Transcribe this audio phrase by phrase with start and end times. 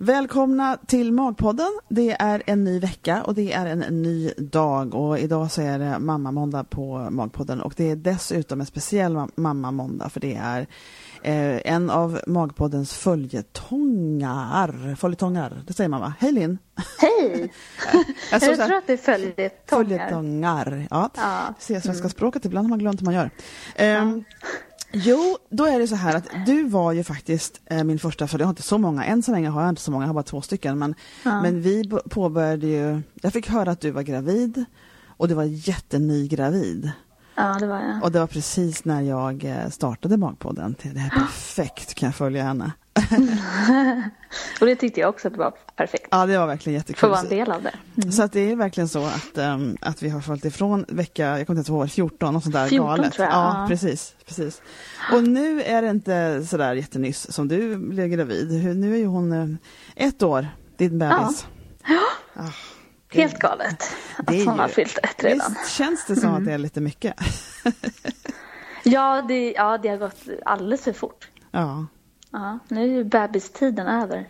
[0.00, 1.78] Välkomna till Magpodden.
[1.88, 5.78] Det är en ny vecka och det är en ny dag och idag så är
[5.78, 10.34] det mamma måndag på Magpodden och det är dessutom en speciell mamma måndag för det
[10.34, 10.60] är
[11.22, 14.94] eh, en av Magpoddens följetongar.
[14.94, 16.12] Följetongar, det säger man va?
[16.18, 16.58] Hej Linn!
[16.98, 17.52] Hej!
[18.30, 19.50] jag, jag tror att det är följetongar.
[19.66, 21.10] Följetongar, ja.
[21.16, 21.54] ja.
[21.58, 22.10] Se svenska mm.
[22.10, 23.30] språket, ibland har man glömt hur man gör.
[23.76, 24.12] Eh, ja.
[24.92, 28.38] Jo, då är det så här att du var ju faktiskt eh, min första, för
[28.38, 30.14] jag har inte så många, än så länge har jag inte så många, jag har
[30.14, 31.42] bara två stycken, men, ja.
[31.42, 34.64] men vi påbörjade ju, jag fick höra att du var gravid
[35.06, 36.90] och du var jätteny gravid.
[37.34, 38.02] Ja, det var jag.
[38.02, 40.74] Och det var precis när jag eh, startade Magpodden.
[40.82, 42.72] Det här perfekt, kan jag följa henne.
[44.60, 46.08] och det tyckte jag också att det var perfekt.
[46.10, 46.98] Ja, det var verkligen jättekul.
[47.00, 47.74] För att vara en del av det.
[47.96, 48.12] Mm.
[48.12, 51.46] Så att det är verkligen så att, um, att vi har följt ifrån vecka, jag
[51.46, 53.12] kommer inte ihåg, 14 och sånt där 14, galet.
[53.12, 53.34] Tror jag.
[53.34, 54.62] Ja, precis, precis.
[55.12, 58.76] Och nu är det inte sådär jättenyss som du blev gravid.
[58.76, 59.56] Nu är ju hon uh,
[59.96, 61.46] ett år, din bebis.
[61.86, 62.00] Ja.
[62.34, 62.42] Ah,
[63.12, 63.84] Helt galet
[64.16, 65.54] att hon har fyllt ett redan.
[65.62, 66.40] Visst känns det som mm.
[66.40, 67.14] att det är lite mycket?
[68.82, 71.28] ja, det, ja, det har gått alldeles för fort.
[71.50, 71.86] Ja.
[72.30, 74.28] Ja, nu är ju bebistiden över.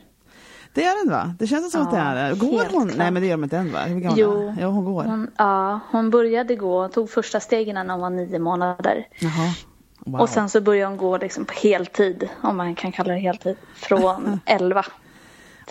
[0.72, 1.34] Det är den va?
[1.38, 2.86] Det känns som ja, att det är Går hon?
[2.88, 2.98] Klart.
[2.98, 3.78] Nej men det gör hon inte än va?
[3.84, 5.04] Hur gammal jo, ja, hon går.
[5.04, 9.06] Hon, ja, hon började gå, tog första stegen när hon var nio månader.
[9.18, 9.54] Jaha.
[9.98, 10.20] Wow.
[10.20, 13.56] Och sen så började hon gå liksom på heltid, om man kan kalla det heltid,
[13.74, 14.84] från elva.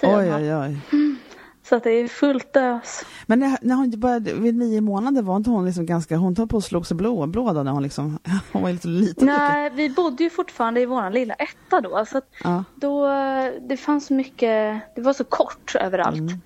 [0.02, 0.78] Oj, oj, oj.
[0.92, 1.18] Mm.
[1.70, 3.06] Så att det är fullt ös.
[3.26, 6.46] Men när, när hon började vid nio månader var inte hon liksom ganska, hon tar
[6.46, 8.20] på och slog sig blå, blå då när hon liksom,
[8.52, 9.26] hon var lite liten.
[9.26, 12.06] Nej, vi bodde ju fortfarande i våran lilla etta då.
[12.06, 12.64] Så ja.
[12.76, 13.08] då,
[13.70, 16.18] det fanns mycket, det var så kort överallt.
[16.18, 16.42] Mm.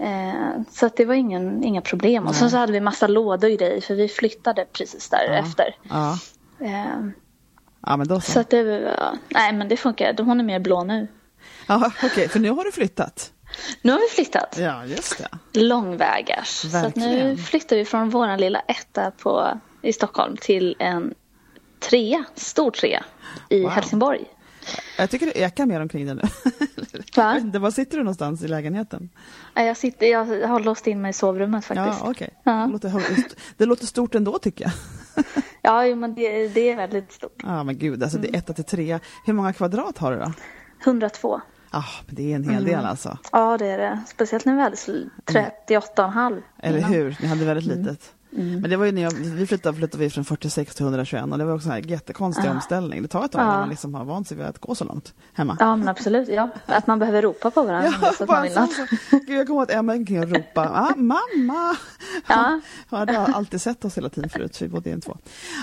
[0.00, 2.26] Eh, så att det var ingen, inga problem.
[2.26, 5.76] Och sen så hade vi massa lådor och grejer för vi flyttade precis därefter.
[5.82, 6.18] Ja.
[6.58, 6.66] Ja.
[6.66, 7.08] Eh,
[7.86, 8.32] ja men då så.
[8.32, 8.96] så att det,
[9.28, 11.08] nej men det funkar, hon är mer blå nu.
[11.66, 12.28] Ja okej, okay.
[12.28, 13.32] för nu har du flyttat.
[13.82, 14.58] Nu har vi flyttat.
[14.60, 15.60] Ja, just det.
[15.60, 16.64] Långvägars.
[16.64, 17.10] Verkligen.
[17.10, 21.14] Så nu flyttar vi från vår lilla etta på, i Stockholm till en
[21.80, 23.04] trea, stor trea
[23.48, 23.70] i wow.
[23.70, 24.24] Helsingborg.
[24.98, 26.22] Jag tycker det ekar mer omkring dig nu.
[27.16, 27.40] Va?
[27.60, 29.10] Var sitter du någonstans i lägenheten?
[29.54, 32.00] Jag, sitter, jag har låst in mig i sovrummet faktiskt.
[32.00, 32.28] Ja, okay.
[32.42, 32.52] ja.
[32.52, 33.24] Det, låter,
[33.56, 34.72] det låter stort ändå tycker jag.
[35.88, 37.42] ja, men det, det, är väldigt stort.
[37.42, 39.00] Ja, men gud, alltså det är etta till trea.
[39.26, 40.32] Hur många kvadrat har du då?
[40.84, 41.40] 102.
[41.70, 42.86] Ah, det är en hel del mm.
[42.86, 43.18] alltså.
[43.32, 44.00] Ja, det är det.
[44.08, 46.42] Speciellt när vi hade 38,5.
[46.58, 47.78] Eller hur, ni hade väldigt mm.
[47.78, 48.12] litet.
[48.36, 48.60] Mm.
[48.60, 51.38] Men det var ju när jag, vi flyttade, flyttade vi från 46 till 121 och
[51.38, 52.50] det var också en jättekonstig ja.
[52.50, 53.02] omställning.
[53.02, 53.46] Det tar ett tag ja.
[53.46, 55.56] när man liksom har vant sig vid att gå så långt hemma.
[55.60, 56.50] Ja men absolut, ja.
[56.66, 57.92] Att man behöver ropa på varandra.
[58.02, 58.86] Ja, så att man vill så, så.
[59.10, 61.76] Gud, jag kommer ihåg att Emma gick och ropa ah, mamma!
[62.26, 62.60] Ja.
[62.90, 65.16] Hon hade alltid sett oss hela tiden förut, så vi bodde en två.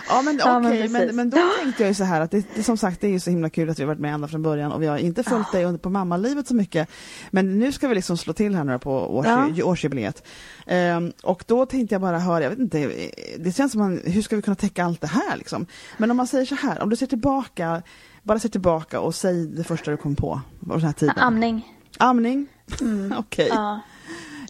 [0.09, 2.45] Ja men okej, okay, men, men, men, då tänkte jag ju så här att det,
[2.55, 4.27] det, som sagt det är ju så himla kul att vi har varit med ända
[4.27, 6.89] från början och vi har inte följt dig under på mammalivet så mycket.
[7.31, 9.63] Men nu ska vi liksom slå till här nu på års, ja.
[9.63, 10.23] årsjubileet.
[10.67, 14.35] Um, och då tänkte jag bara höra, vet inte, det känns som man, hur ska
[14.35, 15.65] vi kunna täcka allt det här liksom?
[15.97, 17.81] Men om man säger så här, om du ser tillbaka,
[18.23, 21.15] bara ser tillbaka och säg det första du kom på, den här tiden.
[21.17, 21.73] Amning.
[21.97, 22.47] Amning?
[22.81, 23.13] Mm.
[23.17, 23.45] Okej.
[23.45, 23.57] Okay.
[23.57, 23.81] Ja.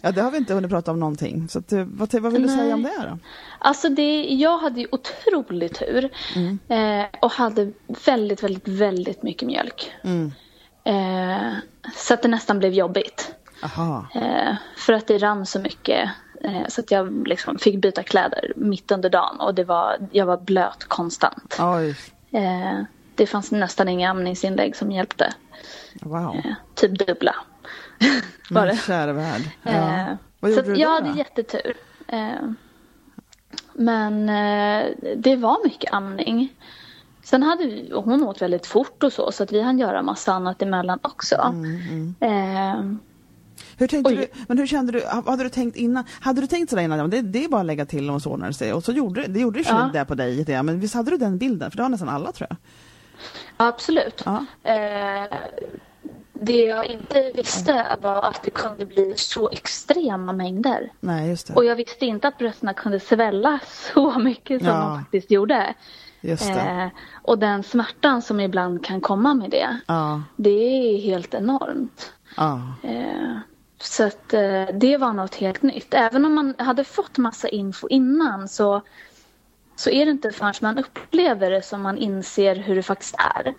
[0.02, 1.48] Ja, det har vi inte hunnit prata om någonting.
[1.48, 2.56] Så att, vad, vad vill du Nej.
[2.56, 3.18] säga om det då?
[3.58, 6.58] Alltså det, jag hade ju otrolig tur mm.
[6.68, 7.72] eh, och hade
[8.04, 9.92] väldigt, väldigt, väldigt mycket mjölk.
[10.02, 10.32] Mm.
[10.84, 11.52] Eh,
[11.94, 13.34] så att det nästan blev jobbigt.
[14.14, 16.10] Eh, för att det rann så mycket.
[16.40, 20.26] Eh, så att jag liksom fick byta kläder mitt under dagen och det var, jag
[20.26, 21.56] var blöt konstant.
[21.60, 21.96] Oj.
[22.30, 22.82] Eh,
[23.14, 25.32] det fanns nästan inga amningsinlägg som hjälpte.
[26.02, 26.36] Wow.
[26.36, 27.34] Eh, typ dubbla.
[28.50, 28.76] var det.
[28.76, 29.42] Kära värld.
[29.62, 30.16] Ja.
[30.40, 30.80] Vad gjorde så du då?
[30.80, 31.76] Jag hade jättetur.
[33.72, 34.26] Men
[35.16, 36.54] det var mycket amning.
[37.22, 40.32] Sen hade vi, hon åt väldigt fort och så, så att vi hann göra massa
[40.32, 41.36] annat emellan också.
[41.36, 42.98] Mm, mm.
[43.78, 46.82] Hur tänkte du, men hur kände du, hade du tänkt innan, hade du tänkt sådär
[46.82, 48.92] innan, det, det är bara att lägga till och så ordnar det sig och så
[48.92, 49.90] gjorde det gjorde ja.
[49.92, 52.32] det på dig, det, men visst hade du den bilden, för det har nästan alla
[52.32, 52.56] tror jag?
[53.56, 54.22] absolut.
[54.26, 54.44] Ja.
[54.62, 55.38] Eh,
[56.32, 60.92] det jag inte visste var att det kunde bli så extrema mängder.
[61.00, 61.54] Nej, just det.
[61.54, 63.60] Och jag visste inte att brösten kunde svälla
[63.94, 64.80] så mycket som ja.
[64.80, 65.74] de faktiskt gjorde.
[66.20, 66.50] Just.
[66.50, 66.86] Eh,
[67.22, 70.22] och den smärtan som ibland kan komma med det, ja.
[70.36, 70.50] det
[70.94, 72.12] är helt enormt.
[72.36, 72.74] Ja.
[72.82, 73.38] Eh,
[73.82, 75.94] så att eh, det var något helt nytt.
[75.94, 78.82] Även om man hade fått massa info innan så,
[79.76, 83.54] så är det inte förrän man upplever det som man inser hur det faktiskt är.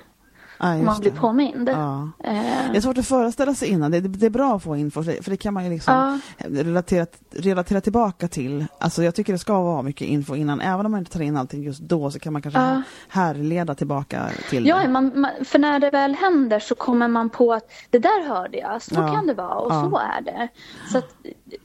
[0.62, 1.70] Ah, man blir påmind.
[1.70, 2.10] Ja.
[2.24, 2.72] Eh.
[2.72, 3.92] Det är svårt att föreställa sig innan.
[3.92, 5.94] Det, det, är bra att få info för det kan man ju liksom
[6.38, 6.48] ja.
[6.50, 8.66] relatera, relatera tillbaka till.
[8.78, 10.62] Alltså jag tycker det ska vara mycket info innan.
[10.62, 12.82] Även om man inte tar in allting just då så kan man kanske ja.
[13.08, 14.88] härleda tillbaka till ja, det.
[14.88, 18.58] Man, man, för när det väl händer så kommer man på att det där hörde
[18.58, 19.14] jag, så ja.
[19.14, 20.48] kan det vara och så är det.
[20.92, 21.16] Så att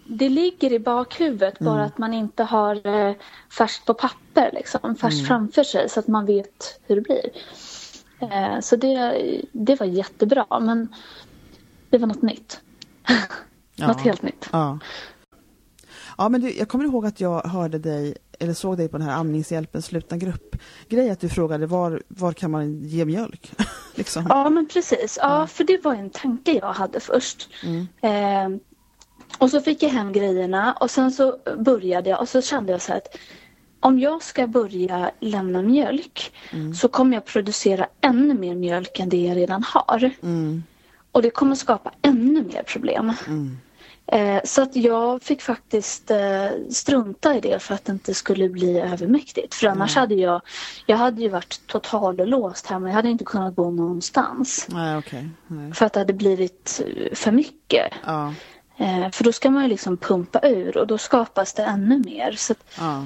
[0.06, 1.72] det ligger i bakhuvudet mm.
[1.72, 3.14] bara att man inte har eh,
[3.58, 5.26] färskt på papper liksom, färskt mm.
[5.26, 7.30] framför sig så att man vet hur det blir.
[8.32, 10.94] Eh, så det, det var jättebra men
[11.90, 12.60] det var något nytt.
[13.76, 13.86] Ja.
[13.86, 14.48] något helt nytt.
[14.52, 14.78] Ja.
[16.18, 19.06] Ja, men du, jag kommer ihåg att jag hörde dig, eller såg dig på den
[19.06, 23.52] här Amningshjälpens slutna grupp-grej, att du frågade var, var kan man ge mjölk?
[23.94, 24.26] liksom.
[24.28, 25.18] Ja, men precis.
[25.20, 27.48] Ja, ja, för det var en tanke jag hade först.
[27.64, 27.86] Mm.
[28.00, 28.60] Eh,
[29.38, 32.82] och så fick jag hem grejerna och sen så började jag och så kände jag
[32.82, 33.18] så här att
[33.84, 36.74] om jag ska börja lämna mjölk mm.
[36.74, 40.10] så kommer jag producera ännu mer mjölk än det jag redan har.
[40.22, 40.62] Mm.
[41.12, 43.12] Och det kommer skapa ännu mer problem.
[43.26, 43.58] Mm.
[44.06, 48.48] Eh, så att jag fick faktiskt eh, strunta i det för att det inte skulle
[48.48, 49.54] bli övermäktigt.
[49.54, 50.40] För annars hade jag,
[50.86, 52.88] jag hade ju varit totallåst hemma.
[52.88, 54.66] Jag hade inte kunnat bo någonstans.
[54.70, 55.28] Nej, okay.
[55.46, 55.72] Nej.
[55.72, 56.82] För att det hade blivit
[57.12, 57.92] för mycket.
[58.04, 58.34] Ja.
[58.76, 62.32] Eh, för då ska man ju liksom pumpa ur och då skapas det ännu mer.
[62.32, 63.04] Så att, ja.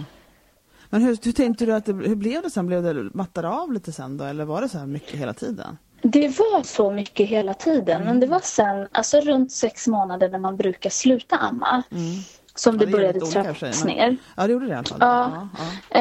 [0.91, 2.67] Men hur, hur tänkte du att det, hur blev det sen?
[2.67, 5.79] Blev det mattade av lite sen då eller var det så här mycket hela tiden?
[6.03, 8.07] Det var så mycket hela tiden mm.
[8.07, 11.83] men det var sen, alltså runt sex månader när man brukar sluta amma.
[11.91, 12.05] Mm.
[12.55, 14.17] Som ja, det, det började trappas ner.
[14.37, 14.99] Ja det gjorde det i alla fall.
[15.01, 15.49] Ja.
[15.59, 15.99] Ja, ja.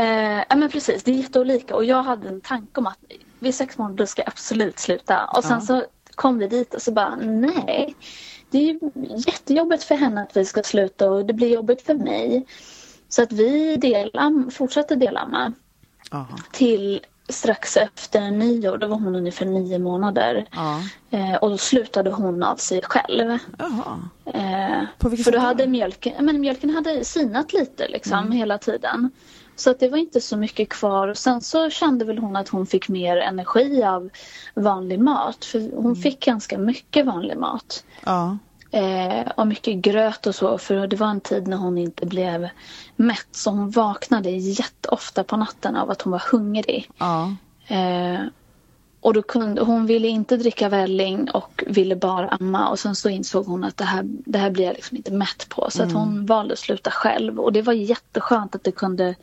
[0.50, 3.00] Eh, men precis, det är jätteolika och jag hade en tanke om att
[3.40, 5.26] vid sex månader ska jag absolut sluta.
[5.26, 5.84] Och sen så
[6.16, 7.96] kom vi dit och så bara nej.
[8.50, 8.80] Det är
[9.28, 12.46] jättejobbigt för henne att vi ska sluta och det blir jobbigt för mig.
[13.10, 15.54] Så att vi delam, fortsatte delamma
[16.52, 20.46] till strax efter nio, då var hon ungefär nio månader.
[21.10, 23.32] Eh, och då slutade hon av sig själv.
[24.26, 28.32] Eh, för då hade mjölken, men mjölken hade sinat lite liksom mm.
[28.32, 29.12] hela tiden.
[29.56, 32.50] Så att det var inte så mycket kvar och sen så kände väl hon att
[32.50, 34.10] hon fick mer energi av
[34.54, 35.46] vanlig mat.
[35.46, 35.96] För hon mm.
[35.96, 37.84] fick ganska mycket vanlig mat.
[38.06, 38.38] Ja.
[38.72, 42.50] Eh, och mycket gröt och så för det var en tid när hon inte blev
[42.96, 46.90] mätt så hon vaknade jätteofta på natten av att hon var hungrig.
[46.98, 47.36] Ja.
[47.68, 48.20] Eh,
[49.02, 53.10] och då kunde, hon ville inte dricka välling och ville bara amma och sen så
[53.10, 55.96] insåg hon att det här, det här blir jag liksom inte mätt på så mm.
[55.96, 59.16] att hon valde att sluta själv och det var jätteskönt att det kunde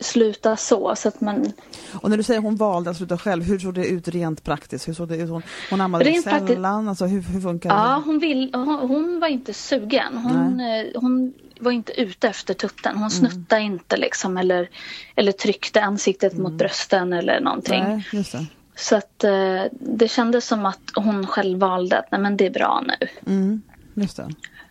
[0.00, 0.96] sluta så.
[0.96, 1.52] så att man...
[1.92, 4.88] Och när du säger hon valde att sluta själv, hur såg det ut rent praktiskt?
[4.88, 5.30] Hur såg det ut?
[5.30, 6.88] Hon, hon ammade rent sällan, praktiskt...
[6.88, 7.74] alltså, hur, hur funkar det?
[7.74, 10.16] Ja, hon, vill, hon, hon var inte sugen.
[10.16, 12.92] Hon, eh, hon var inte ute efter tutten.
[12.92, 13.10] Hon mm.
[13.10, 14.68] snuttade inte liksom eller,
[15.14, 16.42] eller tryckte ansiktet mm.
[16.42, 18.04] mot brösten eller någonting.
[18.12, 22.46] Nej, så att eh, det kändes som att hon själv valde att nej men det
[22.46, 23.08] är bra nu.
[23.26, 23.62] Mm,
[23.94, 24.28] just det.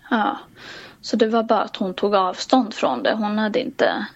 [0.09, 0.37] Ja.
[1.01, 3.13] Så det var bara att hon tog avstånd från det.
[3.13, 4.07] Hon hade inte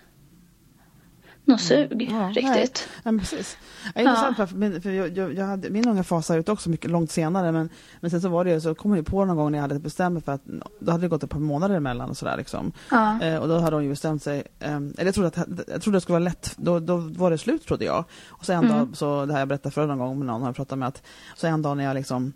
[1.52, 1.90] något mm.
[1.90, 2.90] sug ja, riktigt.
[3.04, 3.58] Nej, precis.
[3.96, 4.48] Ja, intressant ja.
[4.48, 7.70] för, för jag, jag, jag hade, min unga fasade ut också mycket långt senare men,
[8.00, 10.14] men sen så var det så kom jag på någon gång när jag hade bestämt
[10.14, 10.42] mig för att
[10.80, 12.72] då hade det gått ett par månader emellan och sådär liksom.
[12.92, 13.22] Ja.
[13.22, 15.38] Eh, och då hade hon ju bestämt sig, eh, eller jag trodde att
[15.68, 18.04] jag trodde det skulle vara lätt, då, då var det slut trodde jag.
[18.28, 18.78] Och så en mm.
[18.78, 21.04] dag, så det här jag berättade förra någon gång med någon jag pratat med att,
[21.36, 22.34] så en dag när jag liksom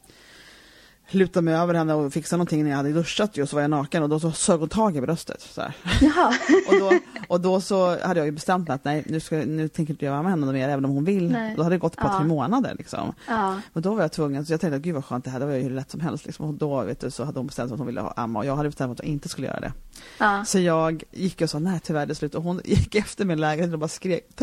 [1.09, 3.69] lutade mig över henne och fixade någonting när jag hade duschat och så var jag
[3.69, 5.41] naken och då så sög hon tag i bröstet.
[5.41, 5.61] Så
[6.67, 9.67] och, då, och då så hade jag ju bestämt mig att nej, nu, ska, nu
[9.67, 11.31] tänker inte jag vara med henne mer även om hon vill.
[11.31, 11.55] Nej.
[11.55, 12.17] Då hade det gått ett par, ja.
[12.17, 13.13] tre månader liksom.
[13.27, 13.61] Ja.
[13.73, 15.53] Och då var jag tvungen, så jag tänkte gud vad skönt det här, det var
[15.53, 16.45] ju hur lätt som helst liksom.
[16.45, 18.45] Och då vet du, så hade hon bestämt sig att hon ville ha amma och
[18.45, 19.73] jag hade bestämt mig att jag inte skulle göra det.
[20.17, 20.45] Ja.
[20.45, 23.39] Så jag gick och sa nej tyvärr det är slut och hon gick efter min
[23.39, 24.35] lägenhet och bara skrek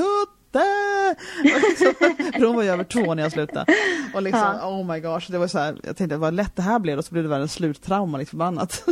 [0.53, 1.19] Tutt!
[2.33, 3.75] För hon var ju över två när jag slutade.
[4.15, 4.69] Och liksom, ja.
[4.69, 7.05] oh my gosh, det var så här, jag tänkte vad lätt det här blev och
[7.05, 8.85] så blev det världens sluttrauma, liksom förbannat.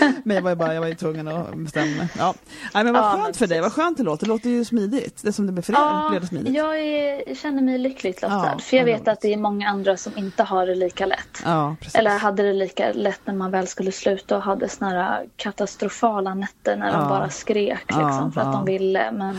[0.24, 2.08] men jag var ju bara, jag var ju tvungen att bestämma mig.
[2.18, 2.34] Ja.
[2.74, 4.64] Nej, men vad ja, skönt men för dig, vad skönt det låter, det låter ju
[4.64, 5.22] smidigt.
[5.22, 6.54] Det som det blev för ja, blev det smidigt.
[6.54, 9.96] Jag är, känner mig lyckligt lottad, ja, för jag vet att det är många andra
[9.96, 11.42] som inte har det lika lätt.
[11.44, 15.26] Ja, Eller hade det lika lätt när man väl skulle sluta och hade såna här
[15.36, 19.12] katastrofala nätter när de bara skrek liksom, för att de ville.
[19.12, 19.36] Men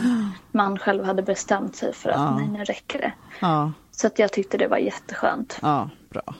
[0.52, 2.36] man själv hade bestämt sig för att ja.
[2.36, 3.12] nej, nu räcker det.
[3.40, 3.72] Ja.
[3.90, 5.58] Så att jag tyckte det var jätteskönt.
[5.62, 6.34] Ja, bra.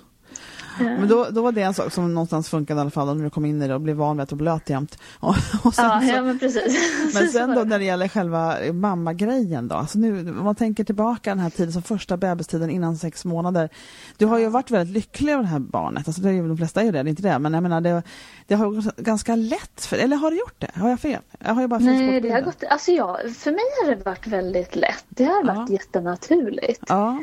[0.78, 3.30] Men då, då var det en sak som någonstans funkade i alla fall, när du
[3.30, 4.98] kom in i det och blev van vid att du blöt jämt.
[5.20, 7.14] Och, och ja, så, ja, men precis.
[7.14, 11.30] Men sen då när det gäller själva mammagrejen då, alltså nu, om man tänker tillbaka
[11.30, 13.68] den här tiden som första bebistiden innan sex månader.
[14.16, 16.56] Du har ju varit väldigt lycklig över det här barnet, alltså det är ju, de
[16.56, 18.02] flesta är ju det, det är inte det, men jag menar det,
[18.46, 20.70] det har gått ganska lätt, för, eller har det gjort det?
[20.74, 21.22] Har jag fel?
[21.38, 24.26] Jag har ju bara Nej, det har gått, alltså ja, för mig har det varit
[24.26, 25.04] väldigt lätt.
[25.08, 25.72] Det har varit ja.
[25.72, 26.84] jättenaturligt.
[26.88, 27.18] Ja.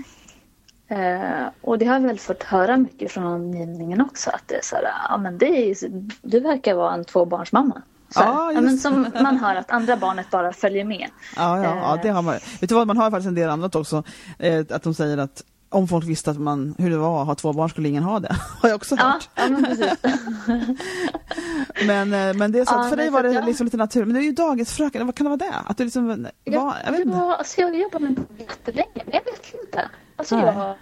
[0.93, 4.61] Eh, och det har jag väl fått höra mycket från omgivningen också att det är
[4.63, 5.75] så här, ja men det är,
[6.21, 7.81] du verkar vara en tvåbarnsmamma.
[8.09, 11.09] Så, ja, ja, men som man hör att andra barnet bara följer med.
[11.35, 12.33] Ja, ja, ja det har man.
[12.33, 14.03] Vet du vad, man har faktiskt en del annat också.
[14.39, 15.43] Eh, att de säger att
[15.73, 18.19] om folk visste att man, hur det var att ha två barn skulle ingen ha
[18.19, 18.35] det.
[18.61, 19.29] Har jag också hört.
[19.35, 19.93] Ja, men, precis.
[21.87, 23.45] men, eh, men det är så att för dig var det jag...
[23.45, 24.07] liksom lite naturligt.
[24.07, 25.55] Men du är ju dagisfröken, vad kan det vara det?
[25.65, 29.13] Att du liksom var, jag, jag, vet var, alltså jag jobbade med det jättelänge, men
[29.13, 29.89] jag vet inte.
[30.15, 30.75] Alltså jag,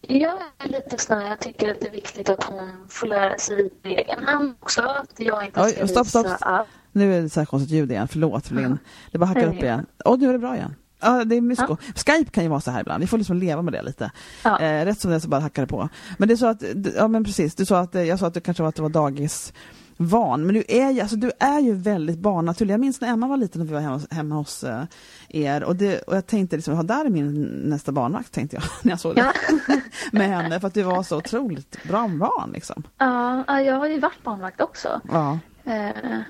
[0.00, 3.70] jag är lite sån jag tycker att det är viktigt att hon får lära sig
[3.70, 4.82] på egen hand också.
[4.82, 6.26] Att jag inte ska Oj, stopp, stopp.
[6.40, 6.68] Allt.
[6.92, 8.78] Nu är det så här konstigt ljud igen, förlåt Linn.
[9.10, 9.86] Det bara hackar upp igen.
[10.04, 10.74] Åh, nu är det bra igen.
[11.02, 11.76] Ja, det är mysko.
[11.80, 11.92] Ja.
[11.94, 14.10] Skype kan ju vara så här ibland, vi får liksom leva med det lite.
[14.44, 14.60] Ja.
[14.60, 15.88] Eh, rätt som det är så bara hackar det på.
[16.18, 16.62] Men det är så att,
[16.96, 18.88] ja men precis, du sa att, jag sa att det kanske var att det var
[18.88, 19.52] dagis
[19.96, 22.72] van, men du är ju, alltså, du är ju väldigt barnnaturlig.
[22.72, 24.82] Jag minns när Emma var liten och vi var hemma, hemma hos uh,
[25.28, 28.64] er och, det, och jag tänkte liksom, ja, där är min nästa barnvakt tänkte jag
[28.82, 29.56] när jag såg det ja.
[30.12, 32.82] med henne för att du var så otroligt bra barn liksom.
[32.98, 35.00] Ja, jag har ju varit barnvakt också.
[35.12, 35.38] Ja.
[35.66, 36.20] Uh,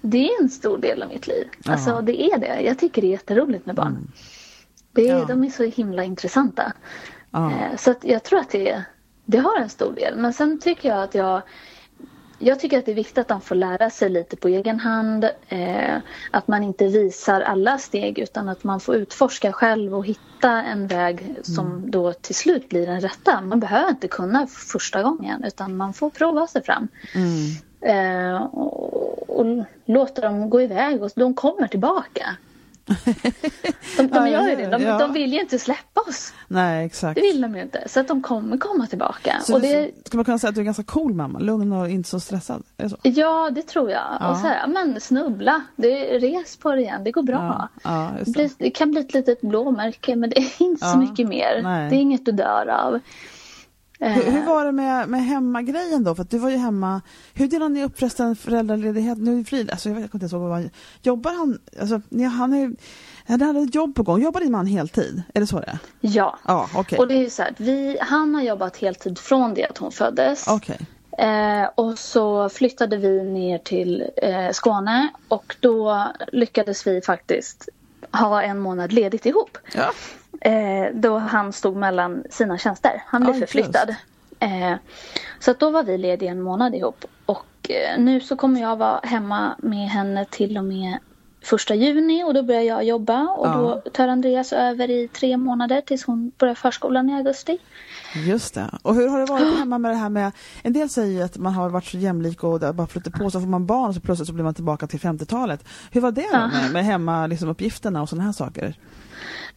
[0.00, 1.48] det är en stor del av mitt liv.
[1.64, 1.72] Ja.
[1.72, 2.60] Alltså det är det.
[2.60, 3.88] Jag tycker det är jätteroligt med barn.
[3.88, 4.08] Mm.
[4.92, 5.24] Det är, ja.
[5.24, 6.72] De är så himla intressanta.
[7.30, 7.50] Ja.
[7.50, 8.82] Eh, så att jag tror att det,
[9.24, 10.16] det har en stor del.
[10.16, 11.42] Men sen tycker jag att jag
[12.42, 15.24] jag tycker att det är viktigt att de får lära sig lite på egen hand.
[15.48, 15.96] Eh,
[16.30, 20.86] att man inte visar alla steg utan att man får utforska själv och hitta en
[20.86, 21.90] väg som mm.
[21.90, 23.40] då till slut blir den rätta.
[23.40, 26.88] Man behöver inte kunna första gången utan man får prova sig fram.
[27.14, 27.56] Mm.
[27.82, 28.89] Eh, och,
[29.30, 32.36] och låta dem gå iväg och de kommer tillbaka.
[33.96, 34.66] De, de gör ju det.
[34.66, 34.98] De, ja.
[34.98, 36.32] de vill ju inte släppa oss.
[36.48, 37.14] Nej, exakt.
[37.14, 37.88] Det vill de ju inte.
[37.88, 39.36] Så att de kommer komma tillbaka.
[39.42, 39.90] Så och det...
[40.04, 41.38] Ska man kunna säga att du är ganska cool mamma?
[41.38, 42.62] Lugn och inte så stressad?
[42.88, 42.96] Så?
[43.02, 44.02] Ja, det tror jag.
[44.20, 44.30] Ja.
[44.30, 45.62] Och så här, men snubbla.
[45.76, 47.04] Det, res på det igen.
[47.04, 47.68] Det går bra.
[47.82, 48.32] Ja, det.
[48.32, 48.70] Det, det.
[48.70, 51.60] kan bli ett litet blåmärke men det är inte så mycket mer.
[51.62, 51.90] Nej.
[51.90, 53.00] Det är inget du dör av.
[54.02, 56.14] Hur, hur, var det med, med hemmagrejen då?
[56.14, 57.00] För du var ju hemma.
[57.34, 59.18] Hur delade ni upp förresten föräldraledighet?
[59.18, 60.70] Nu är Frid, alltså jag vet inte så vad
[61.02, 62.00] Jobbar han, alltså
[62.36, 62.72] han är
[63.26, 64.22] han hade ett jobb på gång.
[64.22, 65.22] Jobbar din man heltid?
[65.34, 65.78] Är det så det är?
[66.00, 66.38] Ja.
[66.46, 66.98] ja okay.
[66.98, 70.48] Och det är så här, vi, han har jobbat heltid från det att hon föddes.
[70.48, 70.76] Okay.
[71.18, 77.68] Eh, och så flyttade vi ner till eh, Skåne och då lyckades vi faktiskt
[78.12, 79.58] ha en månad ledigt ihop.
[79.74, 79.92] Ja.
[80.40, 83.02] Eh, då han stod mellan sina tjänster.
[83.06, 83.94] Han blev ah, förflyttad.
[84.38, 84.74] Eh,
[85.40, 87.04] så då var vi lediga en månad ihop.
[87.26, 90.98] Och eh, nu så kommer jag vara hemma med henne till och med
[91.42, 93.80] första juni och då börjar jag jobba och ja.
[93.84, 97.58] då tar Andreas över i tre månader tills hon börjar förskolan i augusti.
[98.14, 98.70] Just det.
[98.82, 100.32] Och hur har det varit hemma med det här med,
[100.62, 103.48] en del säger att man har varit så jämlik och bara flyttar på så får
[103.48, 105.64] man barn och så plötsligt så blir man tillbaka till 50-talet.
[105.90, 106.46] Hur var det ja.
[106.46, 108.74] med, med hemma liksom, uppgifterna och sådana här saker?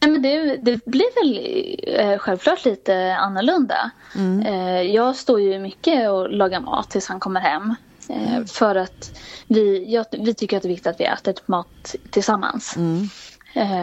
[0.00, 3.90] Nej, men det, det blir väl eh, självklart lite annorlunda.
[4.14, 4.46] Mm.
[4.46, 7.74] Eh, jag står ju mycket och lagar mat tills han kommer hem.
[8.08, 8.46] Eh, mm.
[8.46, 12.76] För att vi, jag, vi tycker att det är viktigt att vi äter mat tillsammans.
[12.76, 13.08] Mm.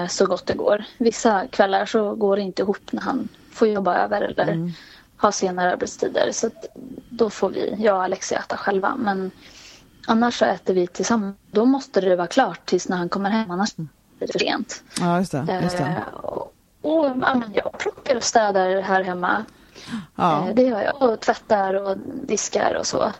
[0.09, 0.83] Så gott det går.
[0.97, 4.71] Vissa kvällar så går det inte ihop när han får jobba över eller mm.
[5.17, 6.29] ha senare arbetstider.
[6.31, 6.49] Så
[7.09, 8.95] då får vi, jag och Alexia äta själva.
[8.97, 9.31] Men
[10.07, 11.35] annars så äter vi tillsammans.
[11.51, 13.51] Då måste det vara klart tills när han kommer hem.
[13.51, 13.75] Annars
[14.21, 14.83] lite för sent.
[14.99, 15.59] Ja, just det.
[15.63, 15.83] Just det.
[15.83, 19.45] Eh, och, och ja, jag plockar och städar här hemma.
[20.15, 20.47] Ja.
[20.47, 21.01] Eh, det gör jag.
[21.01, 21.97] Och tvättar och
[22.27, 23.11] diskar och så.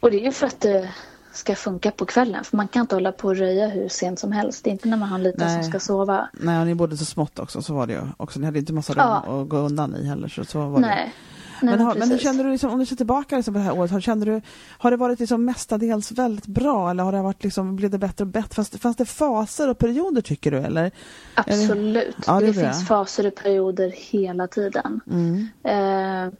[0.00, 0.88] Och det är ju för att det
[1.32, 2.44] ska funka på kvällen.
[2.44, 4.64] För man kan inte hålla på och röja hur sent som helst.
[4.64, 6.28] Det är inte när man har en liten som ska sova.
[6.32, 7.62] Nej, och ni bodde så smått också.
[7.62, 8.40] Så var det ju också.
[8.40, 9.40] Ni hade inte massa rum ja.
[9.42, 10.28] att gå undan i heller.
[10.28, 11.12] Så, så var Nej.
[11.14, 11.37] Det.
[11.62, 13.90] Men, har, men känner du, liksom, om du ser tillbaka liksom på det här året,
[13.90, 14.40] har, känner du,
[14.78, 18.24] har det varit liksom mestadels väldigt bra eller har det varit liksom, blev det bättre
[18.24, 18.54] och bättre?
[18.54, 20.58] Fanns, fanns det faser och perioder tycker du?
[20.58, 20.90] Eller?
[21.34, 25.00] Absolut, ja, det, det finns faser och perioder hela tiden.
[25.10, 25.48] Mm.
[25.64, 26.32] Eh,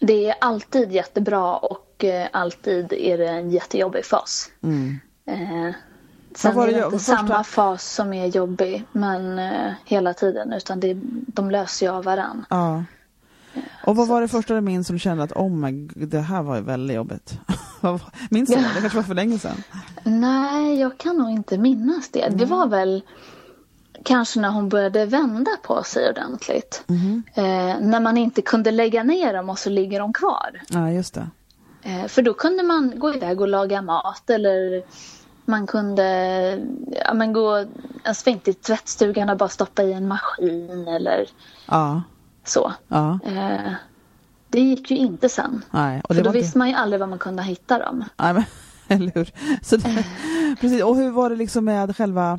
[0.00, 4.50] det är alltid jättebra och eh, alltid är det en jättejobbig fas.
[4.62, 4.98] Mm.
[5.26, 5.74] Eh,
[6.34, 7.16] Sen är det inte första...
[7.16, 12.04] samma fas som är jobbig men eh, hela tiden utan det, de löser ju av
[12.04, 12.46] varandra.
[12.50, 12.84] Ja.
[13.84, 16.42] Och vad var det första du minns som du kände att oh my det här
[16.42, 17.38] var ju väldigt jobbigt?
[18.30, 18.70] minns du det?
[18.74, 19.62] Det kanske var för länge sedan?
[20.04, 22.22] Nej, jag kan nog inte minnas det.
[22.22, 22.38] Mm.
[22.38, 23.02] Det var väl
[24.04, 26.84] kanske när hon började vända på sig ordentligt.
[26.88, 27.22] Mm.
[27.34, 30.62] Eh, när man inte kunde lägga ner dem och så ligger de kvar.
[30.68, 31.28] Ja, just det.
[31.82, 34.82] Eh, för då kunde man gå iväg och laga mat eller
[35.44, 36.04] man kunde
[37.04, 37.64] ja, men gå
[38.04, 41.26] en sväng till tvättstugan och bara stoppa i en maskin eller
[41.66, 42.02] ja.
[42.46, 42.72] Så.
[42.88, 43.18] Ja.
[43.24, 43.72] Eh,
[44.48, 45.64] det gick ju inte sen.
[45.70, 46.58] Nej, och För då visste inte...
[46.58, 48.04] man ju aldrig var man kunde hitta dem.
[48.16, 48.44] Nej, men,
[48.88, 49.30] eller hur.
[49.62, 50.04] Så det,
[50.60, 50.82] precis.
[50.82, 52.38] Och hur var det liksom med själva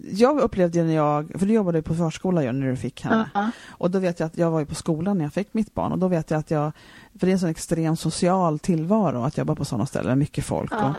[0.00, 3.20] jag upplevde när jag, för du jobbade på förskola ju när du fick henne.
[3.20, 3.50] Uh -huh.
[3.68, 5.92] Och då vet jag att jag var ju på skolan när jag fick mitt barn
[5.92, 6.72] och då vet jag att jag,
[7.18, 10.44] för det är en sån extrem social tillvaro att jobba på sådana ställen med mycket
[10.44, 10.72] folk.
[10.72, 10.88] Uh -huh.
[10.90, 10.96] Och,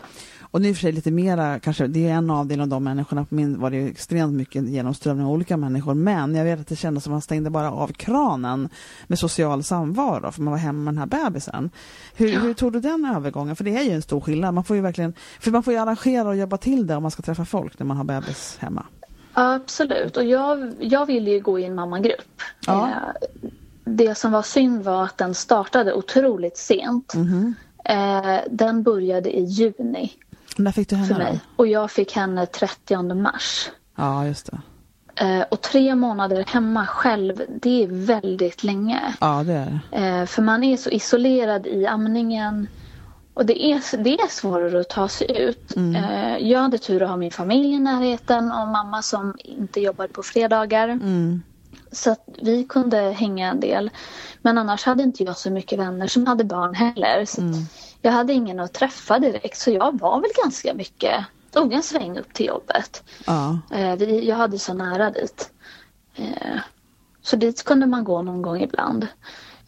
[0.50, 3.34] och nu för sig lite mera, kanske, det är en avdelning av de människorna, på
[3.34, 7.04] min var det extremt mycket genomströmning av olika människor, men jag vet att det kändes
[7.04, 8.68] som att man stängde bara av kranen
[9.06, 11.70] med social samvaro, för man var hemma med den här bebisen.
[12.16, 12.40] Hur, ja.
[12.40, 13.56] hur tog du den övergången?
[13.56, 15.78] För det är ju en stor skillnad, man får ju verkligen, för man får ju
[15.78, 18.86] arrangera och jobba till det om man ska träffa folk när man har bebis hemma.
[19.32, 22.42] Absolut, och jag, jag ville ju gå i en mammagrupp.
[22.66, 22.88] Ja.
[22.88, 23.50] Eh,
[23.84, 27.14] det som var synd var att den startade otroligt sent.
[27.14, 27.54] Mm -hmm.
[28.50, 30.12] Den började i juni.
[30.58, 31.32] När fick du henne för mig.
[31.32, 31.62] Då?
[31.62, 33.70] Och jag fick henne 30 mars.
[33.96, 34.60] Ja, just det.
[35.20, 39.14] Eh, och tre månader hemma själv, det är väldigt länge.
[39.20, 40.06] Ja, det är det.
[40.06, 42.68] Eh, för man är så isolerad i amningen.
[43.34, 45.76] Och det är, det är svårare att ta sig ut.
[45.76, 46.04] Mm.
[46.04, 50.12] Eh, jag hade tur att ha min familj i närheten och mamma som inte jobbade
[50.12, 50.88] på fredagar.
[50.88, 51.42] Mm.
[51.92, 53.90] Så att vi kunde hänga en del.
[54.42, 57.24] Men annars hade inte jag så mycket vänner som hade barn heller.
[57.24, 57.54] Så mm.
[58.02, 62.18] Jag hade ingen att träffa direkt så jag var väl ganska mycket, tog en sväng
[62.18, 63.02] upp till jobbet.
[63.26, 63.58] Ja.
[63.70, 65.50] Eh, jag hade så nära dit.
[66.14, 66.58] Eh,
[67.22, 69.06] så dit kunde man gå någon gång ibland.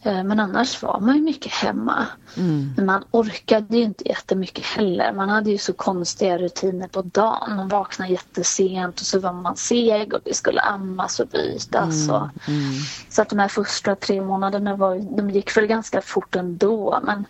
[0.03, 2.07] Eh, men annars var man ju mycket hemma.
[2.37, 2.73] Mm.
[2.77, 5.13] Men man orkade ju inte jättemycket heller.
[5.13, 7.55] Man hade ju så konstiga rutiner på dagen.
[7.55, 12.09] Man vaknade jättesent och så var man seg och det skulle ammas och bytas.
[12.09, 12.21] Mm.
[12.47, 12.73] Mm.
[13.09, 16.99] Så att de här första tre månaderna var, de gick väl ganska fort ändå.
[17.03, 17.25] Men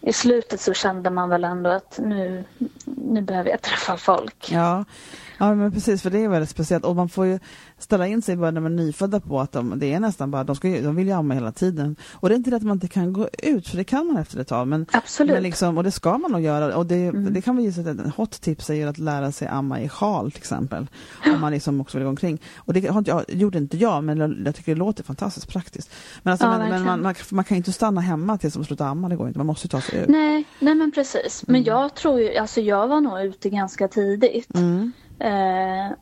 [0.00, 2.44] i slutet så kände man väl ändå att nu,
[2.84, 4.48] nu behöver jag träffa folk.
[4.52, 4.84] Ja.
[5.42, 7.38] Ja, men precis för det är väldigt speciellt och man får ju
[7.78, 10.44] ställa in sig bara när man är nyfödda på att de, det är nästan bara,
[10.44, 11.96] de, ska, de vill ju amma hela tiden.
[12.12, 14.16] Och det är inte det att man inte kan gå ut, för det kan man
[14.16, 14.68] efter ett tag.
[14.68, 15.32] Men, Absolut.
[15.32, 16.76] Men liksom, och det ska man nog göra.
[16.76, 17.34] Och det, mm.
[17.34, 20.30] det kan vi ge ett hot tips är ju att lära sig amma i sjal
[20.30, 20.86] till exempel.
[21.26, 22.40] Om man liksom också vill gå omkring.
[22.56, 25.90] Och det har inte, jag, gjorde inte jag, men jag tycker det låter fantastiskt praktiskt.
[26.22, 28.64] Men, alltså, ja, men, men man, man, man, kan ju inte stanna hemma tills de
[28.64, 29.38] slutar amma, det går inte.
[29.38, 30.08] Man måste ta sig ut.
[30.08, 31.44] Nej, nej men precis.
[31.46, 31.66] Men mm.
[31.66, 34.54] jag tror ju, alltså jag var nog ute ganska tidigt.
[34.54, 34.92] Mm.
[35.18, 35.96] Eh,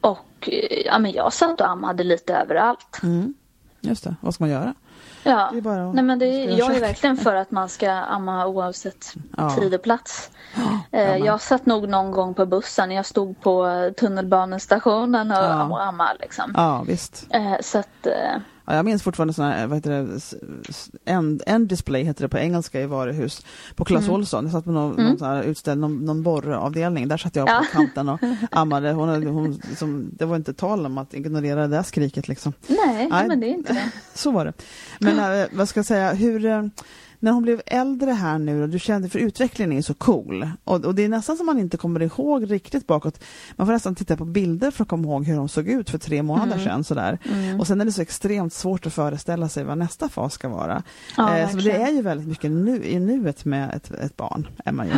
[0.00, 0.48] och
[0.84, 3.00] ja, men jag satt och ammade lite överallt.
[3.02, 3.34] Mm.
[3.80, 4.74] Just det, vad ska man göra?
[5.22, 5.50] Ja,
[5.94, 9.50] Nej, men det, jag är verkligen för att man ska amma oavsett ja.
[9.50, 10.30] tid och plats.
[10.54, 15.80] Ja, eh, jag satt nog någon gång på bussen, jag stod på tunnelbanestationen och ja.
[15.82, 16.16] ammade.
[16.20, 16.54] Liksom.
[16.56, 17.26] Ja, visst.
[17.30, 18.40] Eh, så att, eh,
[18.70, 20.20] Ja, jag minns fortfarande såna här, vad heter det,
[21.04, 24.14] en, en display heter det på engelska i varuhus på Clas mm.
[24.14, 24.44] Ohlson.
[24.44, 25.06] Jag satt på någon, mm.
[25.06, 27.08] någon, sån utställning, någon, någon borravdelning.
[27.08, 27.64] Där satt jag på ja.
[27.72, 28.92] kanten och ammade.
[28.92, 32.28] Hon, hon, liksom, det var inte tal om att ignorera det där skriket.
[32.28, 32.52] Liksom.
[32.66, 33.90] Nej, Nej, men det är inte det.
[34.14, 34.52] Så var det.
[34.98, 36.64] Men äh, vad ska jag säga, hur äh,
[37.20, 40.84] när hon blev äldre här nu, och du kände, för utvecklingen är så cool och,
[40.84, 43.24] och, det är nästan som man inte kommer ihåg riktigt bakåt.
[43.56, 45.98] Man får nästan titta på bilder för att komma ihåg hur hon såg ut för
[45.98, 46.64] tre månader mm.
[46.64, 46.84] sedan.
[46.84, 47.18] Sådär.
[47.24, 47.60] Mm.
[47.60, 50.82] Och sen är det så extremt svårt att föreställa sig vad nästa fas ska vara.
[51.16, 54.46] Ja, eh, så det är ju väldigt mycket nu, i nuet med ett, ett barn.
[54.64, 54.92] Är man ju.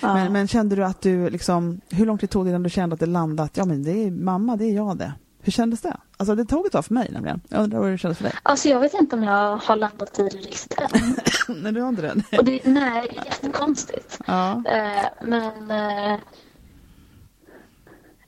[0.00, 0.14] Ja.
[0.14, 2.94] Men, men, kände du att du, liksom, hur lång tid tog det innan du kände
[2.94, 5.12] att det landade, ja men det är mamma, det är jag det?
[5.46, 5.96] Hur kändes det?
[6.16, 7.40] Alltså det tog ett tag för mig nämligen.
[7.48, 8.34] Jag undrar hur det kändes för dig?
[8.42, 11.16] Alltså jag vet inte om jag har landat i det riktigt än.
[11.62, 12.38] nej, du har inte det?
[12.38, 14.20] Och det nej, jättekonstigt.
[14.26, 14.62] Ja.
[14.66, 15.70] Eh, men...
[15.70, 16.18] Eh,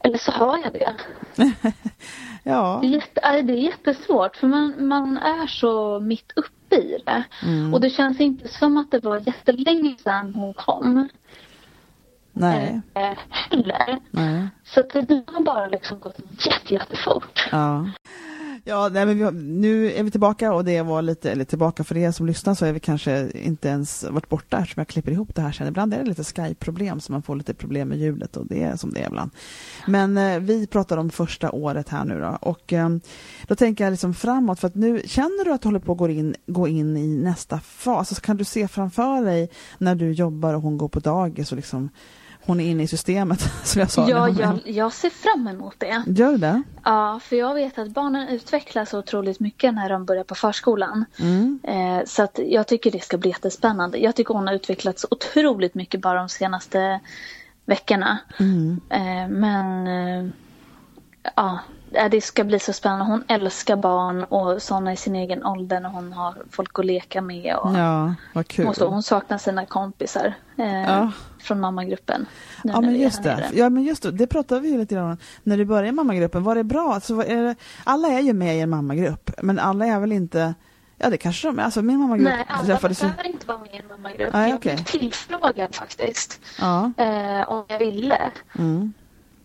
[0.01, 0.95] eller så har jag det.
[2.43, 2.79] ja.
[2.83, 7.25] Det är, jätte, det är jättesvårt för man, man är så mitt uppe i det.
[7.43, 7.75] Mm.
[7.75, 11.09] Och det känns inte som att det var jättelänge sedan hon kom.
[12.33, 12.81] Nej.
[12.95, 13.99] Eh, heller.
[14.11, 14.49] Nej.
[14.65, 17.49] Så det har bara liksom gått jätte, jättefort.
[17.53, 17.91] Ja.
[18.69, 21.97] Ja, nej, men vi, nu är vi tillbaka och det var lite, eller tillbaka för
[21.97, 25.35] er som lyssnar så är vi kanske inte ens varit borta eftersom jag klipper ihop
[25.35, 25.69] det här sen.
[25.69, 28.77] Ibland är det lite Skype-problem så man får lite problem med ljudet och det är
[28.77, 29.31] som det är ibland.
[29.87, 32.89] Men eh, vi pratar om första året här nu då och eh,
[33.47, 35.99] då tänker jag liksom framåt för att nu känner du att du håller på att
[35.99, 38.09] gå in, gå in i nästa fas.
[38.09, 41.57] så kan du se framför dig när du jobbar och hon går på dagis och
[41.57, 41.91] liksom
[42.49, 44.09] hon är inne i systemet som jag sa.
[44.11, 46.03] Ja, jag, jag ser fram emot det.
[46.07, 46.63] Gör du det?
[46.85, 51.05] Ja, för jag vet att barnen utvecklas otroligt mycket när de börjar på förskolan.
[51.19, 51.61] Mm.
[51.63, 53.99] Eh, så att jag tycker det ska bli jättespännande.
[53.99, 57.01] Jag tycker hon har utvecklats otroligt mycket bara de senaste
[57.65, 58.19] veckorna.
[58.39, 58.81] Mm.
[58.91, 60.31] Eh, men eh,
[61.37, 61.59] ja,
[62.11, 63.05] det ska bli så spännande.
[63.05, 67.23] Hon älskar barn och sådana i sin egen ålder när hon har folk att leka
[67.23, 67.57] med.
[67.57, 68.67] Och ja, vad kul.
[68.67, 71.13] Och hon saknar sina kompisar eh, ja.
[71.39, 72.27] från mammagruppen.
[72.65, 73.51] Ja men, just det.
[73.53, 75.93] ja men just det, det pratade vi ju lite grann om när du började i
[75.93, 76.43] mammagruppen.
[76.43, 76.95] Var det bra?
[76.95, 80.55] Alltså, är det, alla är ju med i en mammagrupp men alla är väl inte
[81.01, 81.63] Ja det kanske de är.
[81.63, 84.33] Alltså min mammagrupp Nej, alla träffades behöver inte vara med i en mammagrupp.
[84.33, 86.41] Nej, jag blev tillfrågad faktiskt.
[86.61, 86.93] Ja.
[86.97, 88.31] Eh, om jag ville.
[88.59, 88.93] Mm.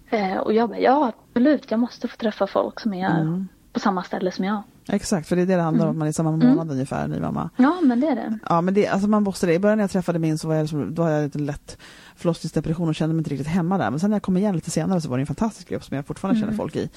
[0.10, 3.48] Eh, och jag bara, ja absolut, jag måste få träffa folk som är mm.
[3.72, 4.64] på samma ställe som jag.
[4.88, 6.00] Exakt, för det är det det handlar om, mm.
[6.00, 6.70] man är samma månad mm.
[6.70, 7.50] ungefär, ny mamma.
[7.58, 8.40] Ja, men det är det.
[8.50, 9.54] Ja, men det, alltså man måste det.
[9.54, 11.78] I början när jag träffade min så var jag, liksom, då hade jag lite lätt
[12.16, 13.90] förlossningsdepression och kände mig inte riktigt hemma där.
[13.90, 15.96] Men sen när jag kom igen lite senare så var det en fantastisk grupp som
[15.96, 16.48] jag fortfarande mm.
[16.48, 16.90] känner folk i.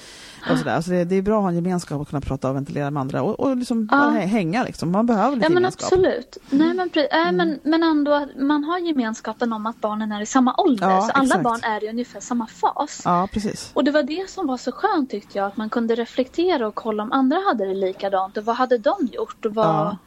[0.51, 0.81] Och sådär.
[0.81, 3.01] Så det, det, är bra att ha en gemenskap och kunna prata och ventilera med
[3.01, 4.09] andra och, och liksom ja.
[4.09, 4.91] hänga liksom.
[4.91, 5.91] Man behöver lite ja, men gemenskap.
[5.91, 6.37] Absolut.
[6.49, 7.35] Nej, men, äh, mm.
[7.35, 10.89] men, men ändå man har gemenskapen om att barnen är i samma ålder.
[10.89, 11.43] Ja, så alla exakt.
[11.43, 13.01] barn är i ungefär samma fas.
[13.05, 13.71] Ja, precis.
[13.73, 15.47] Och det var det som var så skönt tyckte jag.
[15.47, 19.09] Att man kunde reflektera och kolla om andra hade det likadant och vad hade de
[19.11, 19.97] gjort och vad ja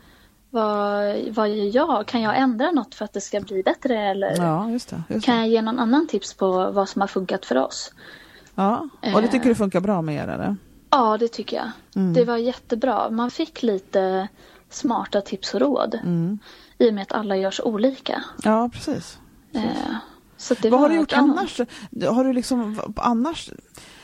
[0.51, 2.07] vad, vad gör jag?
[2.07, 3.99] Kan jag ändra något för att det ska bli bättre?
[4.11, 7.09] Eller ja, just det, just kan jag ge någon annan tips på vad som har
[7.09, 7.93] funkat för oss?
[8.55, 10.57] Ja, och det tycker du funkar bra med er eller?
[10.91, 11.71] Ja, det tycker jag.
[11.97, 12.13] Mm.
[12.13, 13.11] Det var jättebra.
[13.11, 14.29] Man fick lite
[14.71, 15.95] smarta tips och råd.
[15.95, 16.39] Mm.
[16.79, 18.25] I och med att alla görs olika.
[18.43, 19.19] Ja, precis.
[19.53, 19.71] precis.
[19.71, 19.95] Eh,
[20.37, 21.31] så det Vad har du gjort kanon.
[21.39, 21.61] annars?
[22.09, 23.51] Har du liksom annars